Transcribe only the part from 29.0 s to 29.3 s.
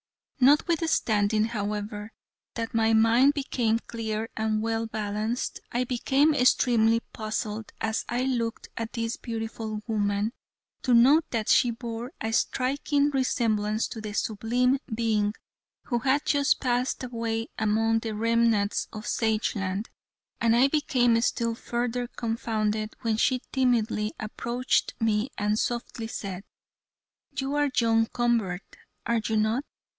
are